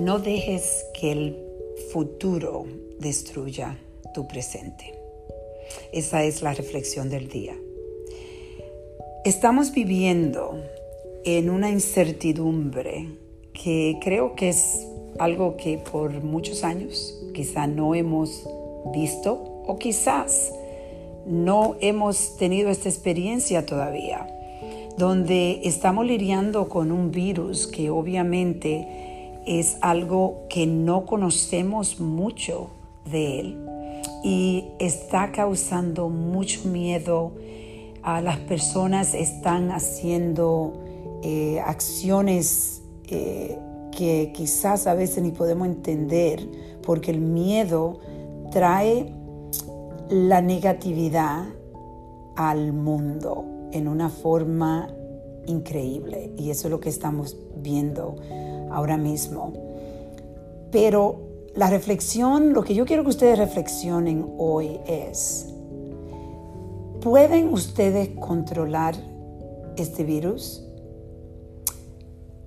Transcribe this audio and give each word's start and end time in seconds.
No 0.00 0.20
dejes 0.20 0.86
que 0.94 1.10
el 1.10 1.36
futuro 1.92 2.66
destruya 3.00 3.76
tu 4.14 4.28
presente. 4.28 4.94
Esa 5.92 6.22
es 6.22 6.40
la 6.40 6.54
reflexión 6.54 7.10
del 7.10 7.28
día. 7.28 7.56
Estamos 9.24 9.72
viviendo 9.72 10.62
en 11.24 11.50
una 11.50 11.70
incertidumbre 11.70 13.08
que 13.52 13.98
creo 14.00 14.36
que 14.36 14.50
es 14.50 14.86
algo 15.18 15.56
que 15.56 15.78
por 15.78 16.22
muchos 16.22 16.62
años 16.62 17.20
quizá 17.34 17.66
no 17.66 17.96
hemos 17.96 18.48
visto 18.94 19.34
o 19.66 19.78
quizás 19.80 20.52
no 21.26 21.74
hemos 21.80 22.36
tenido 22.36 22.70
esta 22.70 22.88
experiencia 22.88 23.66
todavía, 23.66 24.28
donde 24.96 25.60
estamos 25.64 26.06
lidiando 26.06 26.68
con 26.68 26.92
un 26.92 27.10
virus 27.10 27.66
que 27.66 27.90
obviamente 27.90 28.86
es 29.48 29.78
algo 29.80 30.42
que 30.50 30.66
no 30.66 31.06
conocemos 31.06 32.00
mucho 32.00 32.68
de 33.10 33.40
él 33.40 33.66
y 34.22 34.66
está 34.78 35.32
causando 35.32 36.10
mucho 36.10 36.68
miedo. 36.68 37.32
Las 38.04 38.36
personas 38.40 39.14
están 39.14 39.70
haciendo 39.70 40.74
eh, 41.22 41.60
acciones 41.64 42.82
eh, 43.08 43.58
que 43.90 44.32
quizás 44.34 44.86
a 44.86 44.92
veces 44.92 45.22
ni 45.22 45.30
podemos 45.30 45.66
entender 45.66 46.46
porque 46.82 47.10
el 47.10 47.20
miedo 47.20 48.00
trae 48.50 49.14
la 50.10 50.42
negatividad 50.42 51.46
al 52.36 52.74
mundo 52.74 53.46
en 53.72 53.88
una 53.88 54.10
forma 54.10 54.88
increíble 55.46 56.32
y 56.36 56.50
eso 56.50 56.68
es 56.68 56.70
lo 56.70 56.80
que 56.80 56.90
estamos 56.90 57.36
viendo 57.56 58.16
ahora 58.70 58.96
mismo. 58.96 59.52
Pero 60.70 61.28
la 61.54 61.70
reflexión, 61.70 62.52
lo 62.52 62.62
que 62.62 62.74
yo 62.74 62.84
quiero 62.84 63.02
que 63.02 63.10
ustedes 63.10 63.38
reflexionen 63.38 64.26
hoy 64.38 64.80
es, 64.86 65.46
¿pueden 67.00 67.52
ustedes 67.52 68.10
controlar 68.20 68.94
este 69.76 70.04
virus? 70.04 70.64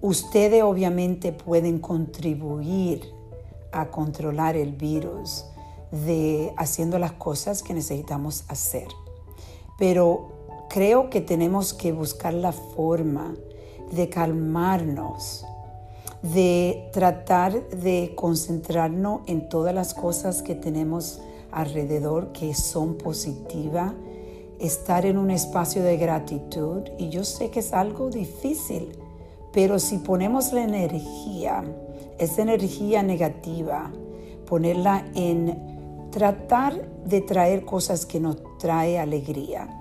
Ustedes 0.01 0.63
obviamente 0.63 1.31
pueden 1.31 1.79
contribuir 1.79 3.01
a 3.71 3.89
controlar 3.89 4.55
el 4.55 4.73
virus 4.73 5.45
de 5.91 6.53
haciendo 6.57 6.97
las 6.99 7.11
cosas 7.13 7.63
que 7.63 7.73
necesitamos 7.73 8.45
hacer. 8.47 8.87
Pero 9.77 10.65
creo 10.69 11.09
que 11.09 11.21
tenemos 11.21 11.73
que 11.73 11.91
buscar 11.91 12.33
la 12.33 12.51
forma 12.51 13.35
de 13.91 14.09
calmarnos, 14.09 15.45
de 16.21 16.89
tratar 16.93 17.69
de 17.69 18.13
concentrarnos 18.15 19.21
en 19.25 19.49
todas 19.49 19.73
las 19.73 19.93
cosas 19.93 20.43
que 20.43 20.55
tenemos 20.55 21.19
alrededor 21.51 22.31
que 22.31 22.53
son 22.53 22.95
positivas, 22.95 23.93
estar 24.59 25.05
en 25.05 25.17
un 25.17 25.31
espacio 25.31 25.83
de 25.83 25.97
gratitud. 25.97 26.83
Y 26.97 27.09
yo 27.09 27.23
sé 27.23 27.49
que 27.49 27.59
es 27.59 27.73
algo 27.73 28.09
difícil, 28.09 28.91
pero 29.51 29.79
si 29.79 29.97
ponemos 29.97 30.53
la 30.53 30.63
energía, 30.63 31.63
esa 32.19 32.41
energía 32.43 33.01
negativa, 33.01 33.91
ponerla 34.45 35.05
en 35.15 36.09
tratar 36.11 36.89
de 37.05 37.21
traer 37.21 37.65
cosas 37.65 38.05
que 38.05 38.19
nos 38.19 38.37
trae 38.59 38.99
alegría. 38.99 39.77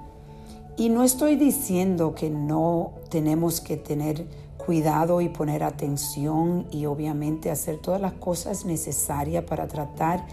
Y 0.76 0.88
no 0.88 1.04
estoy 1.04 1.36
diciendo 1.36 2.14
que 2.14 2.30
no 2.30 2.92
tenemos 3.10 3.60
que 3.60 3.76
tener 3.76 4.26
cuidado 4.66 5.20
y 5.20 5.28
poner 5.28 5.62
atención 5.62 6.66
y 6.70 6.86
obviamente 6.86 7.50
hacer 7.50 7.78
todas 7.78 8.00
las 8.00 8.14
cosas 8.14 8.64
necesarias 8.64 9.44
para 9.44 9.66
tratar 9.68 10.26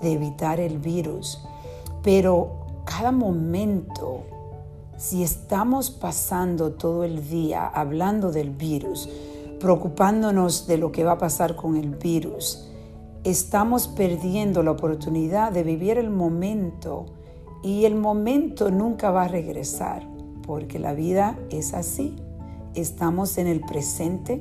de 0.00 0.12
evitar 0.12 0.60
el 0.60 0.78
virus. 0.78 1.44
Pero 2.02 2.82
cada 2.84 3.12
momento, 3.12 4.24
si 4.96 5.22
estamos 5.22 5.90
pasando 5.90 6.72
todo 6.72 7.04
el 7.04 7.28
día 7.28 7.66
hablando 7.66 8.30
del 8.32 8.50
virus, 8.50 9.08
preocupándonos 9.60 10.66
de 10.66 10.78
lo 10.78 10.92
que 10.92 11.04
va 11.04 11.12
a 11.12 11.18
pasar 11.18 11.56
con 11.56 11.76
el 11.76 11.90
virus, 11.90 12.68
estamos 13.24 13.88
perdiendo 13.88 14.62
la 14.62 14.72
oportunidad 14.72 15.52
de 15.52 15.62
vivir 15.62 15.98
el 15.98 16.10
momento 16.10 17.06
y 17.62 17.86
el 17.86 17.94
momento 17.94 18.70
nunca 18.70 19.10
va 19.10 19.24
a 19.24 19.28
regresar 19.28 20.06
porque 20.46 20.78
la 20.78 20.92
vida 20.92 21.38
es 21.50 21.72
así 21.72 22.14
estamos 22.74 23.38
en 23.38 23.46
el 23.46 23.60
presente, 23.60 24.40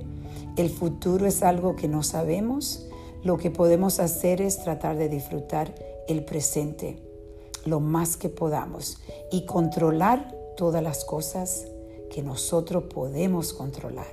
el 0.58 0.70
futuro 0.70 1.26
es 1.26 1.44
algo 1.44 1.76
que 1.76 1.88
no 1.88 2.04
sabemos, 2.04 2.88
lo 3.24 3.38
que 3.38 3.50
podemos 3.50 4.00
hacer 4.00 4.42
es 4.42 4.64
tratar 4.64 4.98
de 4.98 5.10
disfrutar 5.10 5.74
el 6.08 6.26
presente 6.26 7.02
lo 7.66 7.80
más 7.80 8.18
que 8.18 8.30
podamos 8.30 8.98
y 9.32 9.46
controlar 9.46 10.36
todas 10.58 10.84
las 10.84 11.06
cosas 11.06 11.66
que 12.12 12.22
nosotros 12.22 12.86
podemos 12.94 13.54
controlar. 13.54 14.12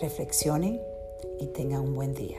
Reflexionen 0.00 0.80
y 1.40 1.46
tengan 1.48 1.82
un 1.82 1.94
buen 1.94 2.14
día. 2.14 2.38